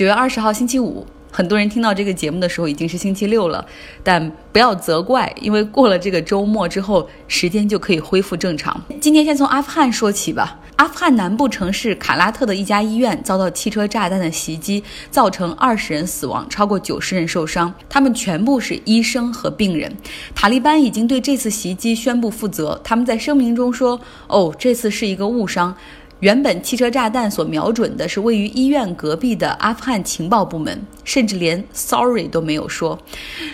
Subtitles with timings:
[0.00, 1.06] 九月二十号星期五。
[1.30, 3.62] 很多人听到这个节目的时候已经是星期六了，
[4.02, 8.82] 但不要责怪，因为过了这个周末之后，时间就可以恢复正常。
[8.98, 10.58] 今天先从阿富汗说起吧。
[10.76, 19.94] 阿富汗南部城市卡拉特的一家医院遭到汽车炸弹的袭击，造成二十人死亡，超过九十人受伤，他们全部是医生和病人。
[20.34, 25.76] 塔利班已经对这次袭击宣布负责，他们在声明中说：“哦，这次是一个误伤。”
[26.20, 32.98] 原本汽车炸弹所瞄准的是位于医院隔壁的阿富汗情报部门，甚至连 sorry 都没有说。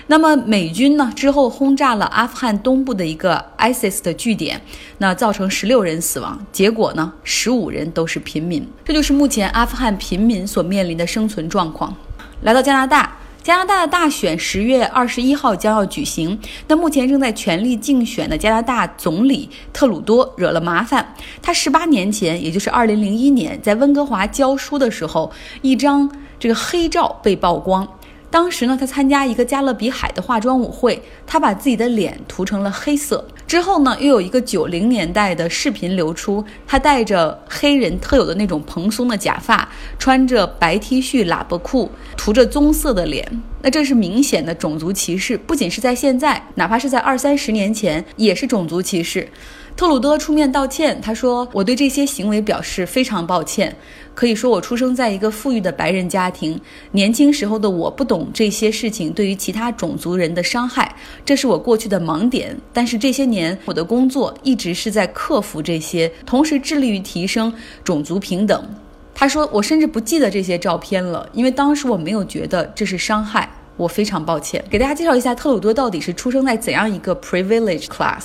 [0.09, 1.13] 那么美军呢？
[1.15, 4.61] 之后轰炸了阿富汗东部的一个 ISIS 的据点，
[4.99, 6.45] 那造成十六人死亡。
[6.51, 8.67] 结果呢，十五人都是平民。
[8.85, 11.95] 这就是目前阿富汗平民所面临的生存状况。
[12.43, 13.17] 来到加拿大。
[13.47, 16.37] 加拿大的大选十月二十一号将要举行。
[16.67, 21.15] 那目前正在全力竞选的加拿大总理特鲁多惹了麻烦。
[21.41, 25.31] 他十八年前，也就是二零零一年，在温哥华教书的时候，
[25.63, 26.11] 一张
[26.41, 27.87] 这个黑照被曝光。
[28.33, 33.25] 当时呢，他参加一个加勒比海的化妆舞会，他把自己的脸涂成了黑色。
[33.47, 43.41] 之后呢，又有一个九零年代的视频流出，他戴着黑人特有的那种蓬松的假发，穿着白 T 恤、喇叭裤，涂着棕色的脸。
[43.63, 49.29] 那这是明显的种族歧视，不仅是在现在，哪怕是在二三十年前也是种族歧视。
[49.77, 53.77] 特鲁多出面道歉，他说：“我对这些行为表示非常抱歉。
[54.17, 56.59] 可以说，我出生在一个富裕的白人家庭，
[56.93, 62.57] 年轻时候的我不懂这些事情对于其他种族人的伤害，这是我过去的盲点。
[62.73, 67.53] 但是这些年，我的工作一直是在克服这些，同时致力于提升
[67.85, 68.67] 种族平等。”
[69.15, 73.47] 他说：“我甚至不记得这些照片了，因为当时我没有觉得这是伤害。
[73.77, 78.23] 我非常抱歉。”给大家介绍一下，特鲁多到底是出生在怎样一个 privilege class。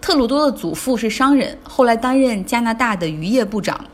[0.00, 3.84] 特鲁多的祖父是商人，后来担任加拿大的渔业部长。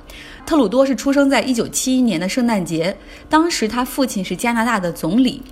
[0.46, 2.96] 特鲁多是出生在1971年的圣诞节，
[3.28, 5.42] 当时他父亲是加拿大的总理。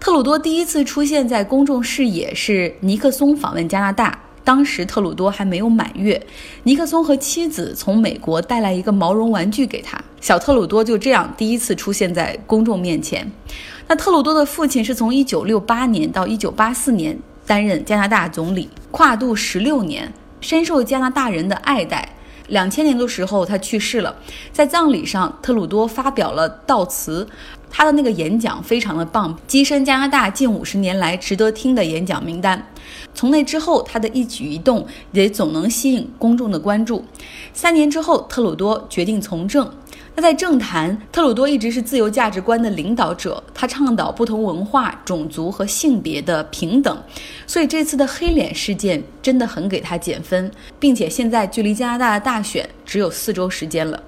[0.00, 6.20] 特鲁多第一次出现在公众视野是尼克松访问加拿大，当时特鲁多还没有满月，
[6.64, 13.30] 尼克松和妻子从美国带来一个毛绒玩具给他，小特鲁多就这样第一次出现在公众面前。
[13.86, 17.18] 那特鲁多的父亲是从1968年到1984年。
[17.44, 20.10] 担任加拿大总理，跨度十六年，
[20.40, 22.08] 深受加拿大人的爱戴。
[22.52, 24.14] 两千年的时候，他去世了，
[24.52, 27.26] 在葬礼上，特鲁多发表了悼词，
[27.70, 32.70] 他的那个演讲非常的棒，跻身加拿大近五十年来值得听的演讲名单。
[33.14, 37.02] 从那之后，他的一举一动也总能吸引公众的关注。
[37.54, 39.72] 三年之后，特鲁多决定从政。
[40.14, 47.02] 那在政坛，特鲁多一直是自由价值观的领导者，他倡导不同文化、种族和性别的平等，
[47.46, 54.02] 所以这次的黑脸事件真的很给他减分，并且现在距离加拿大的大选只有四周时间了。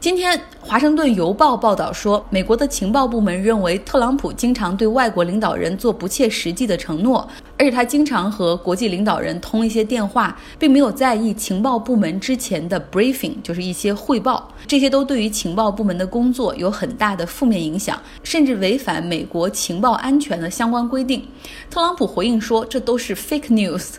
[0.00, 7.28] 今天，《华盛顿邮报》报道说，美国的情报部门认为，特朗普经常对外国领导人做不切实际的承诺，
[7.62, 21.24] 而且他经常和国际领导人通一些电话，并没有在意情报部门之前的 briefing，就是一些汇报，这些都对于情报部门的工作有很大的负面影响，甚至违反美国情报安全的相关规定。
[21.70, 23.90] 特朗普回应说，这都是 fake news。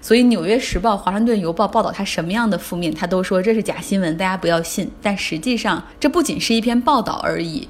[0.00, 4.88] 所以，《纽约时报》《华盛顿邮报》报道他什么样的负面，他都说这是假新闻，大家不要信。
[5.02, 7.66] 但实际上，这不仅是一篇报道而已。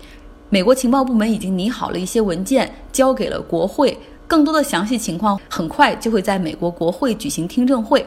[0.50, 3.96] 美国情报部门已经拟好了一些文件，交给了国会。
[4.28, 8.06] 更多的详细情况很快就会在美国国会举行听证会。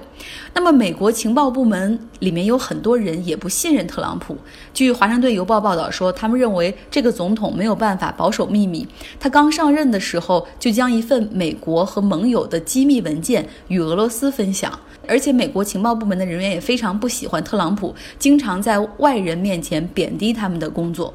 [0.53, 4.37] 那么，美国情报部门里面有很多人也不信任特朗普。
[4.71, 8.87] 据《华盛顿邮报》报道说，他们认为这个总统没有办法保守秘密。
[9.19, 14.71] 他刚上任的时候就将一份美国和盟友的机密文件与俄罗斯分享，
[15.07, 21.11] 而且美国情报部门的人员也非常不喜欢特朗普，经常在外人面前贬低他们的工作。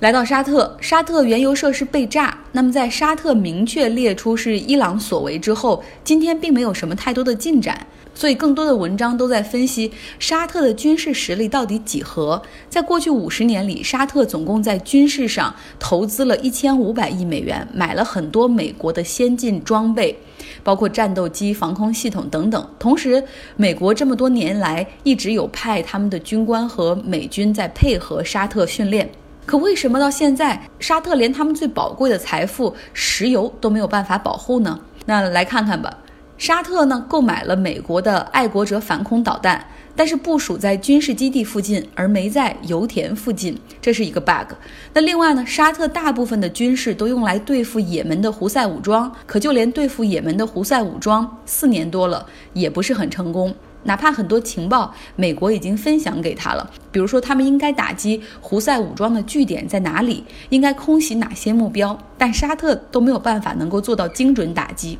[0.00, 2.36] 来到沙特，沙特原油设施被炸。
[2.52, 7.86] 那么，在沙特明确列出是伊朗所为之后，今天并没有什么太多的进展。
[8.12, 12.40] 所以，更多的文章都在分析沙特的军事实力到底几何。
[12.68, 20.16] 在过去五十年里，沙特总共在军事上投资了一千五百亿美元，买了很多美国的先进装备，
[20.62, 22.68] 包括战斗机、防空系统等等。
[22.78, 23.22] 同时，
[23.56, 29.08] 美国这么多年来一直有派他们的军官和美军在配合沙特训练。
[29.46, 34.80] 可为什么到现在，沙特连他们最宝贵的财富石油都没有办法保护呢？
[35.06, 35.98] 那来看看吧。
[36.36, 39.64] 沙特呢购买了美国的爱国者反恐导弹，
[39.94, 44.52] 但是部署在军事基地附近，而没在油田附近，这是一个 bug。
[44.92, 53.54] 那另外呢，沙特大部分的军事都用来对付也门的胡塞武装，可就连对付也门的胡塞武装，四年多了也不是很成功。
[53.84, 64.98] 哪怕很多情报美国已经分享给他了，比如说他们应该打击胡塞武装的据点在哪里，应该空袭哪些目标，但沙特都没有办法能够做到精准打击。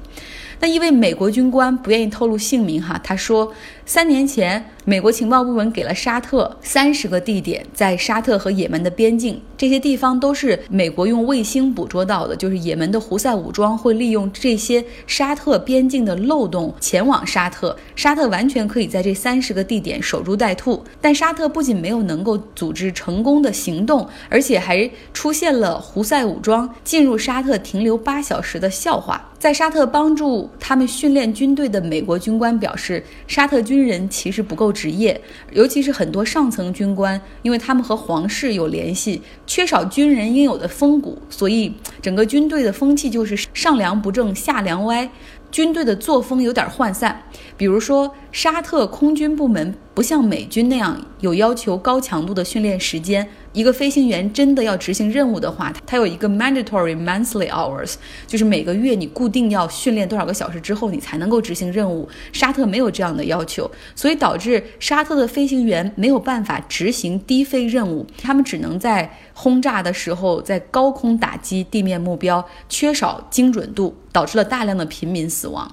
[0.61, 3.53] 那一位美国军官不愿意透露姓名哈，他说，
[3.85, 20.83] 三年前美国情报部门给了沙特三十个地点，在沙特和也门的边境，这些地方都是美国用卫星捕捉到的，就是也门的胡塞武装会利用这些沙特边境的漏洞前往沙特，沙特完全可以在这三十个地点守株待兔。
[21.01, 29.31] 但沙特不仅没有能够组织成功的行动，而且还出现了胡塞武装进入沙特停留八小时的笑话。
[29.39, 35.21] 在沙特帮助他们训练军队的美国军官表示，沙特军人其实不够职业，
[35.53, 45.11] 尤其是很多上层军官，因为他们和皇室有联系，缺少军人应有的风骨，所以整个军队的风气就是上梁不正下梁歪。
[45.51, 47.23] 军队的作风有点涣散，
[47.57, 53.25] 比如说沙特空军部门不像美军那样有要求高强度的训练时间。
[53.53, 57.95] 一个飞行员真的要执行任务的话，他有一个 mandatory monthly hours，
[58.27, 62.09] 就是每个月你固定要训练多少个小时之后，你才能够执行任务。
[62.33, 73.95] 沙特没有这样的要求，所以导致沙特的飞行员没有办法执行低飞任务，他们只能在轰炸的时候在高空打击地面目标，缺少精准度。
[74.15, 75.69] 导致了大量的平民死亡。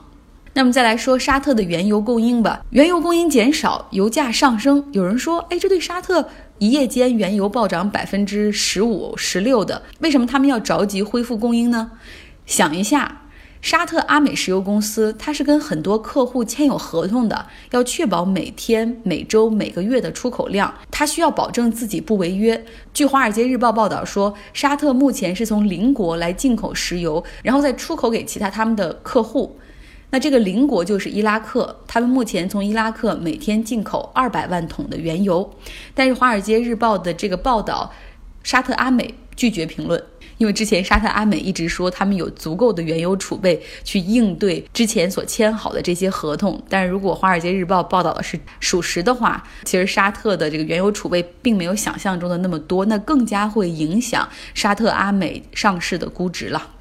[0.53, 4.85] 那么再来说沙特的原油供应吧，原油供应减少，油价上升。
[4.91, 6.27] 有人说，哎，这对沙特
[6.57, 11.91] 一夜间原油暴涨百分之十五、十六的，为什么他们要着急恢复供应呢？
[12.45, 13.17] 想一下。
[13.61, 22.65] 沙特阿美石油公司，它是跟很多客户签有合同的，要确保每天、每周、每个月的出口量，它需要保证自己不违约。
[22.91, 29.55] 据《华尔街日报》报道说，沙特目前是从邻国来进口石油，然后再出口给其他他们的客户。
[30.11, 35.49] 那这个邻国就是伊拉克，他们目前从伊拉克每天进口二百万桶的原油。
[35.95, 37.91] 但是《华尔街日报》的这个报道，
[38.43, 40.03] 沙特阿美拒绝评论。
[40.37, 56.71] 因为之前沙特阿美一直说他们有足够的原油储备去应对之前所签好的这些合同，但是如果《华尔街日报》报道的是属实的话，其实沙特的这个原油储备并没有想象中的那么多，那更加会影响沙特阿美上市的估值了。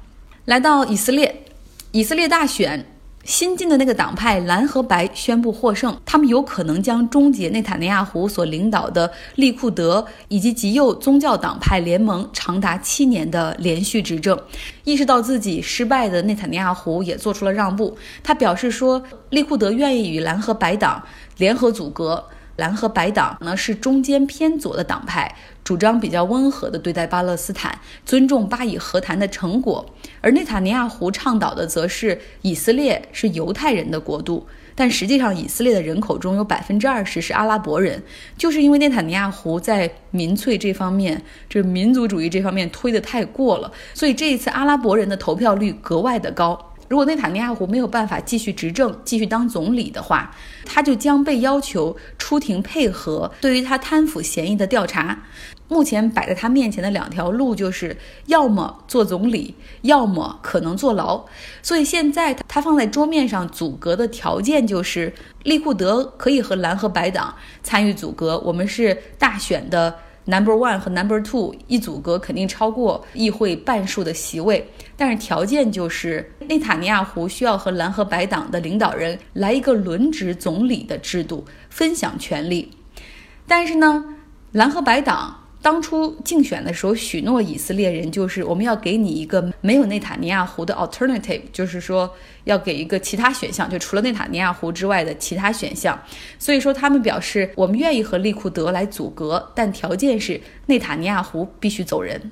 [0.45, 1.43] 来到以色列，
[1.91, 2.85] 以色列大选。
[3.23, 14.39] 新进的那个党派蓝和白宣布获胜，他们有可能将终结内塔尼亚胡所领导的利库德以及极右宗教党派联盟长达七年的连续执政。
[14.83, 21.03] 意识到自己失败的内塔尼亚胡也做出了让步，他表示说，利库德愿意与蓝和白党
[21.37, 22.25] 联合组阁。
[22.57, 29.85] 蓝和白党呢是中间偏左的党派，主张比较温和的对待巴勒斯坦，尊重巴以和谈的成果。
[30.19, 34.45] 而内塔尼亚胡倡导的则是以色列是犹太人的国度，
[34.75, 38.03] 但实际上以色列的人口中有百分之二十是阿拉伯人，
[38.37, 46.70] 就是因为内塔尼亚胡在民粹这方面，这民族主义这方面推得太过了，所以这一次阿拉伯人的投票率格外的高。
[46.91, 50.29] 如果内塔尼亚胡没有办法继续执政、继续当总理的话，
[50.65, 55.17] 他就将被要求出庭配合对于他贪腐嫌疑的调查。
[55.69, 57.95] 目前摆在他面前的两条路就是：
[58.25, 61.23] 要么做总理，要么可能坐牢。
[61.63, 67.33] 所以现在他放在桌面上阻隔的条件就是，利库德可以和蓝和白党
[67.63, 68.37] 参与阻隔。
[68.39, 69.95] 我们是大选的。
[70.31, 82.71] Number one 和 Number two 一组阁肯定超过议会半数的席位，但是条件就是内塔尼亚胡需要和蓝和白党的领导人来一个轮值总理的制度，分享权力。
[83.45, 84.05] 但是呢，
[84.53, 85.40] 蓝和白党。
[85.61, 92.11] 当初竞选的时候许诺以色列人，就是我们要给你一个没有内塔尼亚胡的 alternative，就是说
[92.45, 96.01] 要给一个其他选项，就除了内塔尼亚胡之外的其他选项。
[96.39, 102.31] 所以说他们表示，我们愿意和利库德来组阁，但条件是内塔尼亚胡必须走人。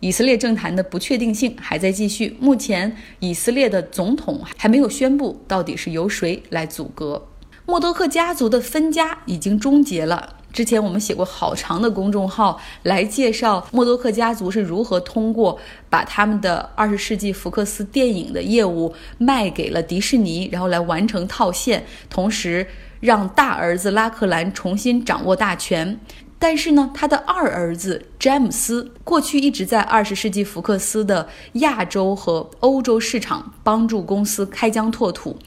[0.00, 7.28] 以色列政坛的不确定性还在继续，目前以色列的总统还没有宣布到底是由谁来组阁。
[7.66, 10.36] 默多克家族的分家已经终结了。
[10.52, 22.66] 之前我们写过好长的公众号来介绍默多克家族是如何通过把他们的二十世纪福克斯电影的业务卖给了迪士尼，然后来完成套现，同时
[23.00, 25.98] 让大儿子拉克兰重新掌握大权。
[26.38, 35.38] 但是呢，他的二儿子詹姆斯过去一直在二十世纪福克斯的亚洲和欧洲市场帮助公司开疆拓土，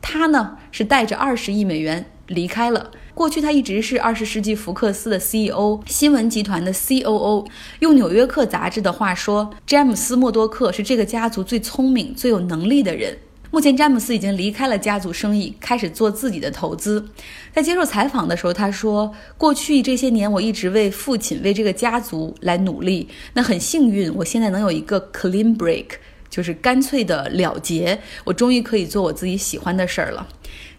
[0.00, 2.92] 他呢是带着二十亿美元离开了。
[3.14, 7.46] 过去他一直是二十世纪福克斯的 CEO，新闻集团的 COO。
[7.78, 13.16] 用《纽约客》杂志的话说，詹姆斯·默多克是这个家族最聪明、最有能力的人。
[13.52, 17.08] 目前詹姆斯已经离开了家族生意，开始做自己的投资。
[17.52, 23.08] 在接受采访的时候，他说：“过去这些年，我一直为父亲、为这个家族来努力。
[23.34, 25.86] 那很幸运，我现在能有一个 clean break，
[26.34, 27.96] 就是干脆的了结。
[28.24, 30.26] 我终于可以做我自己喜欢的事儿了。”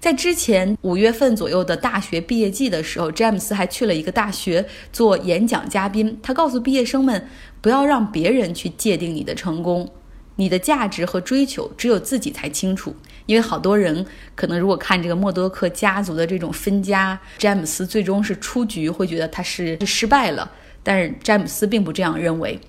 [0.02, 6.20] 在之前五月份左右的大学毕业季的时候，詹姆斯还去了一个大学做演讲嘉宾。
[6.22, 7.28] 他告诉毕业生们
[7.62, 9.90] ：“不要让别人去界定你的成功。”
[10.38, 12.94] 你的价值和追求只有自己才清楚，
[13.26, 20.52] 因为好多人可能如果看这个默多克家族的这种分家，詹姆斯最终是出局，会觉得他是失败了。
[20.84, 22.60] 但是詹姆斯并不这样认为。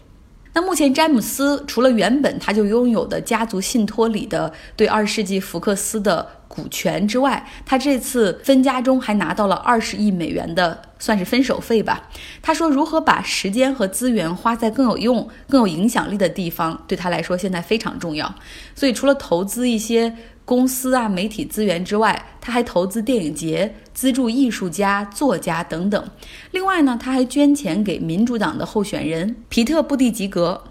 [0.56, 6.26] 那目前詹姆斯除了原本他就拥有的家族信托里的对二世纪福克斯的。
[6.48, 12.08] 股权之外，他这次分家中还拿到了二十亿美元的，算是分手费吧。
[12.42, 18.34] 他说，如何把时间和资源花在更有用、更有影响力的地方，对他来说现在非常重要。
[18.74, 26.10] 所以，除了投资一些公司啊、媒体资源之外，他还投资电影节、资助艺术家、作家等等。
[26.52, 30.62] 另外呢，他还捐钱给民主党的候选人皮特·布蒂吉格。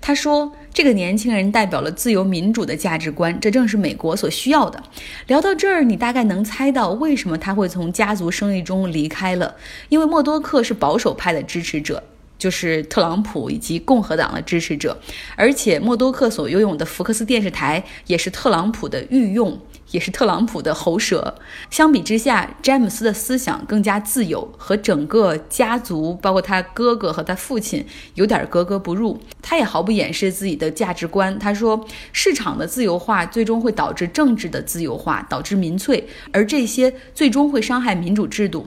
[0.00, 4.82] 他说：“这个年轻人代表了自由民主的价值观，这正是美国所需要的。”
[5.28, 9.54] 聊到这儿，你大概能猜到为什么他会从家族生意中离开了，
[9.88, 12.02] 因为默多克是保守派的支持者。
[12.36, 15.00] 就是特朗普以及共和党的支持者，
[15.34, 19.58] 而且默多克所拥有的福克斯电视台也是特朗普的御用，
[19.94, 21.36] 也是特朗普的喉舌。
[21.70, 27.86] 相比之下，詹姆斯的思想更加自由，和整个家族，包括他哥哥和他父亲，
[28.16, 29.16] 有点格格不入。
[29.40, 31.38] 他也毫不掩饰自己的价值观。
[31.38, 38.66] 他说：“市场的自由化最终会导致政治的自由化，导致民粹，而这些最终会伤害民主制度。”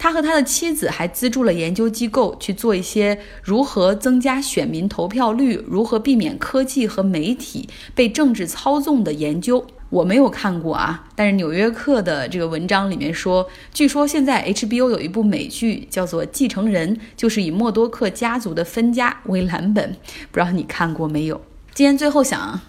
[0.00, 9.66] 他和他的妻子还资助了研究机构去做一些如何增加选民投票率、如何避免科技和媒体被政治操纵的研究。
[9.90, 19.96] 我没有看过啊，但是《纽约客》的这个文章里面说，据说现在 HBO 有一部美剧叫做《继承人》，就是以默多克家族的分家为蓝本，
[20.30, 21.40] 不知道你看过没有？
[21.72, 22.60] 今天最后想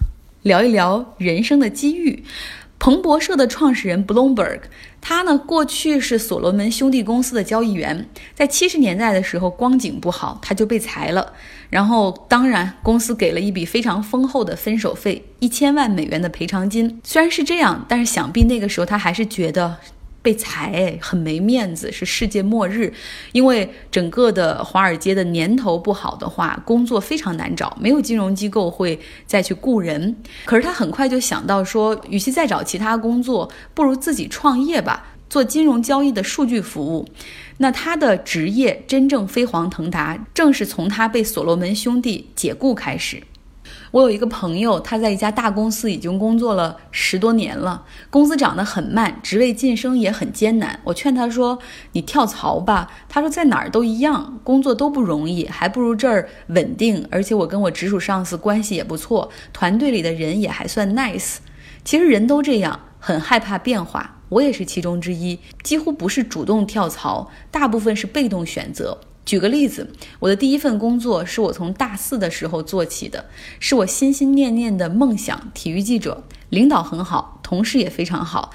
[0.42, 2.24] 聊一聊人生的机遇。
[2.80, 4.62] 彭博社的创始人 Bloomberg，
[5.02, 11.34] 他呢过去是所罗门兄弟公司的交易员，在七十年代的时候光景不好，他就被裁了。
[11.68, 16.98] 然后当然公司给了一笔非常丰厚的分手费，一千万美元的赔偿金。
[17.04, 19.76] 虽然是这样，但是想必那个时候他还是觉得。
[20.22, 22.92] 被裁很没面子，是世界末日，
[23.32, 30.16] 因为整个的华尔街的年头不好的话，工作非常难找，没有金融机构会再去雇人。
[30.44, 37.08] 可是他很快就想到说，与其再找其他工作，不如自己创业吧，做金融交易的数据服务。
[37.58, 43.22] 那他的职业真正飞黄腾达，正是从他被所罗门兄弟解雇开始。
[43.92, 50.78] 我有一个朋友，他在一家大公司已经工作了十多年了，工资涨得很慢，职位晋升也很艰难。
[50.84, 51.58] 我劝他说
[51.92, 57.04] ：“你跳槽吧。”他说：“在哪儿都一样，工作都不容易，还不如这儿稳定。
[57.10, 61.38] 而且我跟我直属上司关系也不错，团队里的人也还算 nice。
[61.82, 65.40] 其实人都这样，很害怕变化，我也是其中之一。
[65.64, 73.26] 几乎不是主动跳槽，大部分是被动选择。”举个例子，我的第一份工作是我从大四的时候做起的，
[73.60, 76.24] 是我心心念念的梦想——体育记者。
[76.48, 78.50] 领导很好，同事也非常好，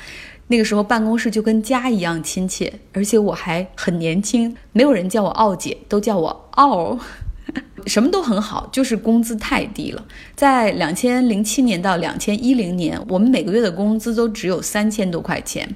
[0.48, 7.00] 那个时候办公室就跟家一样亲切，而且我还很年轻，没有人叫我傲姐，都叫我傲。
[7.86, 10.04] 什么都很好，就是工资太低了。
[10.36, 15.68] 在两千零七年到两千一零年，我们每个月的工资都只有三千多块钱。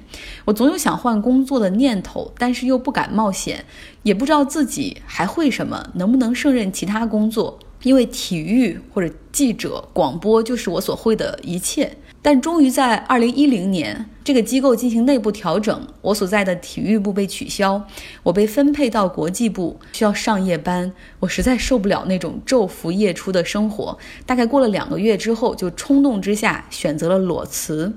[0.44, 3.64] 我总有想换工作的念头，但是又不敢冒险，
[4.02, 7.58] 也不知道自己还会什么，能不能胜任其他工作。
[7.82, 11.90] 因为体育或者记者、广播就是我所会的一切。
[12.22, 17.82] 但终于在二零一零年，这个机构进行内部调整，我所在的体育部被取消，
[18.22, 20.92] 我被分配到国际部，需要上夜班。
[21.20, 23.96] 我实在受不了那种昼伏夜出的生活。
[24.26, 27.94] 大概过了两个月之后，就冲动之下选择了裸辞。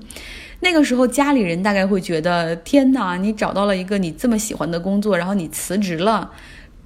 [0.60, 6.30] 那个时候，家里人大概会觉得：天哪，你找到了一个你这么喜欢的工作，然后你辞职了，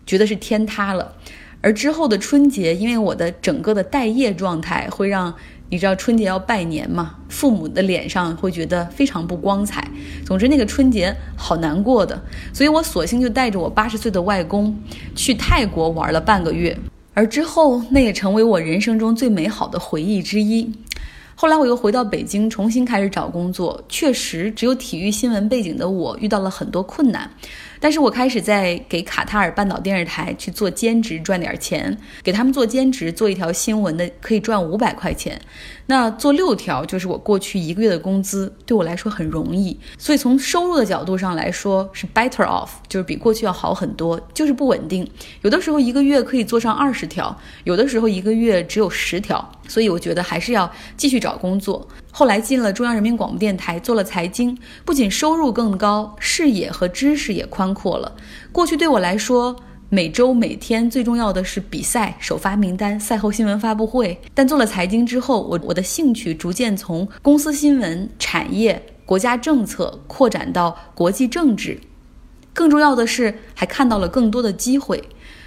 [0.05, 1.15] 觉得是天塌了。
[1.61, 5.35] 而之后的春节，因为我的整个的待业状态，会让
[5.71, 9.87] 你知道春节要拜年嘛，父母的脸上会觉得非常不光彩。
[10.25, 12.23] 总之，那个春节好难过的，
[12.55, 14.75] 所以我索性就带着我八十岁的外公
[15.15, 16.77] 去泰国玩了半个月。
[17.13, 20.73] 而之后，那也成为我人生中最美好的回忆之一。
[21.35, 23.85] 后来我又回到北京，重新开始找工作。
[23.89, 27.31] 确实，只有体育新闻背景的我遇到了很多困难。
[27.81, 35.41] 但是我开始在给卡塔尔半岛电视台去做兼职，赚点钱，给他们做兼职，做一条新闻的可以赚五百块钱。
[35.91, 39.75] 那做六条就是我过去一个月的工资，对我来说很容易。
[39.97, 45.11] 所以从收入的角度上来说是 better off，就是比过去要好很多，就是不稳定。
[45.41, 49.51] 有的时候一个月可以做上二十条，有的时候一个月只有十条。
[49.67, 51.87] 所以我觉得还是要继续找工作。
[52.11, 58.15] 后来进了中央人民广播电台，做了财经，不仅收入更高，视野和知识也宽阔了。
[58.53, 59.57] 过去对我来说，
[59.91, 64.21] 每周每天最重要的是比赛、首发名单、赛后新闻发布会。
[64.35, 71.81] 但做了财经之后，我我的兴趣逐渐从公司新闻、产业、国家政策扩展到国际政治。
[72.53, 75.03] 更重要的是，还看到了更多的机会。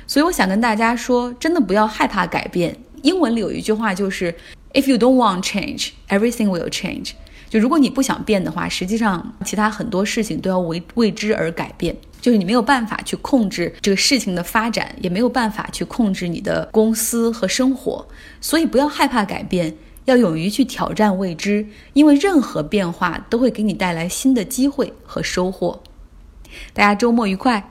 [0.07, 2.75] 所以我想跟大家说，真的不要害怕改变。
[3.03, 4.33] 英文里有一句话就是
[4.73, 7.11] "If you don't want change, everything will change."
[7.51, 11.93] 就如果你不想变的话，实际上其他很多事情都要为为之而改变。
[12.21, 18.07] 就是你没有办法去控制这个事情的发展，也没有办法去控制你的公司和生活。
[18.39, 25.83] 所以不要害怕改变，要勇于去挑战未知，因为任何变化都会给你带来新的机会和收获。
[26.71, 27.69] 大家周末愉快！